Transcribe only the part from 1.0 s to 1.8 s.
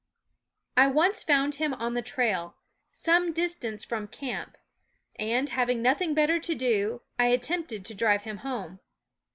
I found him